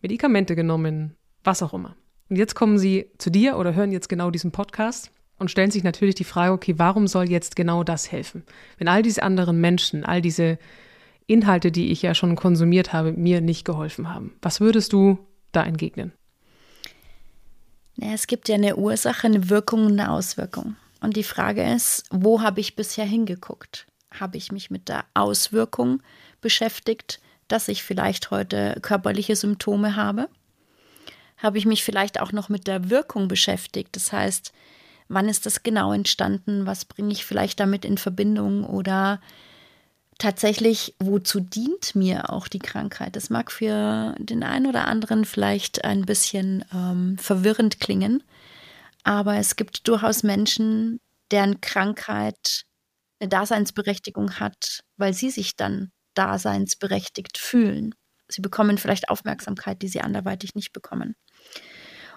Medikamente 0.00 0.56
genommen, 0.56 1.16
was 1.42 1.62
auch 1.62 1.74
immer. 1.74 1.96
Und 2.30 2.36
jetzt 2.36 2.54
kommen 2.54 2.78
sie 2.78 3.10
zu 3.18 3.30
dir 3.30 3.58
oder 3.58 3.74
hören 3.74 3.92
jetzt 3.92 4.08
genau 4.08 4.30
diesen 4.30 4.52
Podcast 4.52 5.10
und 5.38 5.50
stellen 5.50 5.70
sich 5.70 5.84
natürlich 5.84 6.14
die 6.14 6.24
Frage, 6.24 6.52
okay, 6.52 6.74
warum 6.78 7.06
soll 7.06 7.28
jetzt 7.30 7.56
genau 7.56 7.84
das 7.84 8.10
helfen? 8.10 8.44
Wenn 8.78 8.88
all 8.88 9.02
diese 9.02 9.22
anderen 9.22 9.60
Menschen, 9.60 10.04
all 10.04 10.22
diese 10.22 10.58
Inhalte, 11.26 11.70
die 11.70 11.90
ich 11.90 12.02
ja 12.02 12.14
schon 12.14 12.36
konsumiert 12.36 12.92
habe, 12.92 13.12
mir 13.12 13.40
nicht 13.40 13.64
geholfen 13.64 14.12
haben. 14.12 14.32
Was 14.42 14.60
würdest 14.60 14.92
du 14.92 15.18
da 15.52 15.62
entgegnen? 15.62 16.12
Es 18.00 18.26
gibt 18.26 18.48
ja 18.48 18.56
eine 18.56 18.76
Ursache, 18.76 19.26
eine 19.26 19.50
Wirkung 19.50 19.86
und 19.86 20.00
eine 20.00 20.10
Auswirkung. 20.10 20.76
Und 21.00 21.16
die 21.16 21.24
Frage 21.24 21.62
ist, 21.62 22.04
wo 22.10 22.42
habe 22.42 22.60
ich 22.60 22.76
bisher 22.76 23.04
hingeguckt? 23.04 23.86
Habe 24.10 24.36
ich 24.36 24.52
mich 24.52 24.70
mit 24.70 24.88
der 24.88 25.04
Auswirkung 25.14 26.02
beschäftigt, 26.40 27.20
dass 27.48 27.68
ich 27.68 27.82
vielleicht 27.82 28.30
heute 28.30 28.78
körperliche 28.80 29.36
Symptome 29.36 29.96
habe? 29.96 30.28
Habe 31.36 31.58
ich 31.58 31.66
mich 31.66 31.84
vielleicht 31.84 32.20
auch 32.20 32.32
noch 32.32 32.48
mit 32.48 32.66
der 32.66 32.90
Wirkung 32.90 33.28
beschäftigt? 33.28 33.94
Das 33.96 34.12
heißt, 34.12 34.52
wann 35.08 35.28
ist 35.28 35.46
das 35.46 35.62
genau 35.62 35.92
entstanden? 35.92 36.66
Was 36.66 36.84
bringe 36.84 37.12
ich 37.12 37.24
vielleicht 37.24 37.60
damit 37.60 37.84
in 37.84 37.98
Verbindung? 37.98 38.64
Oder 38.64 39.20
tatsächlich, 40.24 40.94
wozu 41.00 41.38
dient 41.38 41.94
mir 41.94 42.30
auch 42.30 42.48
die 42.48 42.58
Krankheit? 42.58 43.14
Das 43.14 43.28
mag 43.28 43.52
für 43.52 44.14
den 44.18 44.42
einen 44.42 44.66
oder 44.66 44.88
anderen 44.88 45.26
vielleicht 45.26 45.84
ein 45.84 46.06
bisschen 46.06 46.64
ähm, 46.72 47.18
verwirrend 47.18 47.78
klingen, 47.78 48.22
aber 49.02 49.36
es 49.36 49.56
gibt 49.56 49.86
durchaus 49.86 50.22
Menschen, 50.22 50.98
deren 51.30 51.60
Krankheit 51.60 52.64
eine 53.20 53.28
Daseinsberechtigung 53.28 54.40
hat, 54.40 54.80
weil 54.96 55.12
sie 55.12 55.28
sich 55.28 55.56
dann 55.56 55.92
daseinsberechtigt 56.14 57.36
fühlen. 57.36 57.94
Sie 58.28 58.40
bekommen 58.40 58.78
vielleicht 58.78 59.10
Aufmerksamkeit, 59.10 59.82
die 59.82 59.88
sie 59.88 60.00
anderweitig 60.00 60.54
nicht 60.54 60.72
bekommen. 60.72 61.16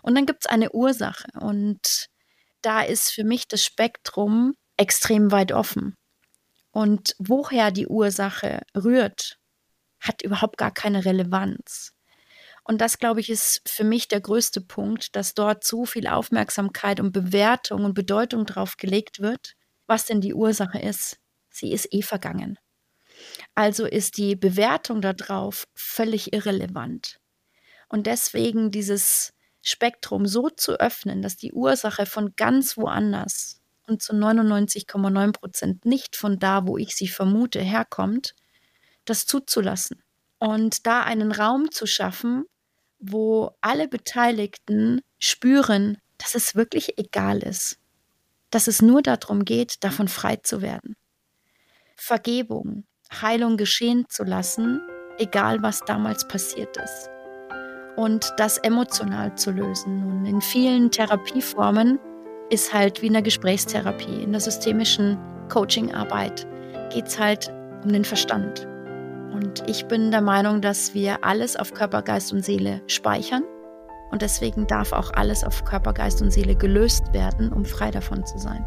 Und 0.02 0.16
dann 0.16 0.26
gibt 0.26 0.46
es 0.46 0.50
eine 0.50 0.72
Ursache 0.72 1.28
und 1.42 2.08
da 2.62 2.84
ist 2.84 3.12
für 3.12 3.26
mich 3.26 3.50
das 3.50 3.66
Spektrum 3.66 4.54
extrem 4.78 5.30
weit 5.34 5.52
offen. 5.52 5.97
Und 6.78 7.16
woher 7.18 7.72
die 7.72 7.88
Ursache 7.88 8.62
rührt, 8.76 9.40
hat 10.00 10.22
überhaupt 10.22 10.60
gar 10.60 10.72
keine 10.72 11.06
Relevanz. 11.06 11.96
Und 12.64 12.82
das, 12.82 13.00
glaube 13.00 13.20
ich, 13.20 13.32
ist 13.32 13.68
für 13.68 13.84
mich 13.84 14.08
der 14.10 14.22
größte 14.22 14.62
Punkt, 14.62 15.16
dass 15.16 15.34
dort 15.34 15.64
so 15.64 15.88
viel 15.88 16.06
Aufmerksamkeit 16.06 17.00
und 17.00 17.14
Bewertung 17.14 17.84
und 17.84 17.96
Bedeutung 17.96 18.46
drauf 18.46 18.78
gelegt 18.78 19.22
wird, 19.22 19.56
was 19.88 20.06
denn 20.06 20.22
die 20.22 20.36
Ursache 20.36 20.78
ist. 20.78 21.18
Sie 21.50 21.72
ist 21.72 21.92
eh 21.92 22.04
vergangen. 22.04 22.60
Also 23.56 23.88
ist 23.88 24.18
die 24.18 24.36
Bewertung 24.36 25.02
darauf 25.02 25.68
völlig 25.74 26.32
irrelevant. 26.32 27.20
Und 27.90 28.06
deswegen 28.06 28.70
dieses 28.70 29.34
Spektrum 29.64 30.28
so 30.28 30.52
zu 30.52 30.80
öffnen, 30.80 31.24
dass 31.24 31.38
die 31.38 31.54
Ursache 31.54 32.06
von 32.06 32.36
ganz 32.36 32.78
woanders 32.78 33.64
und 33.88 34.02
zu 34.02 34.14
99,9 34.14 35.32
Prozent 35.32 35.86
nicht 35.86 36.16
von 36.16 36.40
da, 36.40 36.68
wo 36.68 36.78
ich 36.78 36.96
sie 36.96 37.08
vermute, 37.08 37.60
herkommt, 37.60 38.36
das 39.06 39.26
zuzulassen. 39.26 40.04
Und 40.40 40.86
da 40.86 41.02
einen 41.02 41.32
Raum 41.32 41.72
zu 41.72 41.88
schaffen, 41.88 42.46
wo 43.00 43.56
alle 43.62 43.88
Beteiligten 43.88 45.02
spüren, 45.20 45.98
dass 46.18 46.36
es 46.36 46.56
wirklich 46.56 46.98
egal 46.98 47.40
ist, 47.40 47.80
dass 48.52 48.68
es 48.68 48.82
nur 48.82 49.02
darum 49.02 49.46
geht, 49.46 49.84
davon 49.84 50.08
frei 50.08 50.38
zu 50.38 50.62
werden. 50.62 50.96
Vergebung, 51.96 52.86
Heilung 53.12 53.58
geschehen 53.58 54.06
zu 54.10 54.24
lassen, 54.24 54.82
egal 55.18 55.64
was 55.64 55.82
damals 55.82 56.28
passiert 56.28 56.78
ist. 56.78 57.10
Und 57.96 58.32
das 58.38 58.60
emotional 58.60 59.36
zu 59.36 59.52
lösen. 59.52 60.06
Und 60.06 60.26
in 60.26 60.42
vielen 60.42 60.92
Therapieformen 60.92 62.00
ist 62.50 62.74
halt 62.74 63.02
wie 63.02 63.08
in 63.08 63.14
der 63.14 63.22
Gesprächstherapie, 63.22 64.24
in 64.24 64.32
der 64.32 64.42
systemischen 64.42 65.18
Coachingarbeit 65.50 66.48
geht 66.92 67.08
es 67.08 67.20
halt 67.20 67.54
um 67.84 67.92
den 67.92 68.06
Verstand. 68.06 68.68
Und 69.34 69.64
ich 69.68 69.86
bin 69.86 70.12
der 70.12 70.22
Meinung, 70.22 70.62
dass 70.62 70.94
wir 70.94 71.24
alles 71.24 71.56
auf 71.56 71.74
Körper, 71.74 72.02
Geist 72.02 72.34
und 72.34 72.44
Seele 72.44 72.82
speichern. 72.88 73.44
Und 74.12 74.22
deswegen 74.22 74.66
darf 74.68 74.94
auch 74.94 75.12
alles 75.14 75.44
auf 75.44 75.64
Körper, 75.66 75.94
Geist 75.94 76.22
und 76.22 76.32
Seele 76.32 76.56
gelöst 76.56 77.14
werden, 77.14 77.52
um 77.52 77.66
frei 77.66 77.92
davon 77.92 78.26
zu 78.26 78.38
sein. 78.38 78.66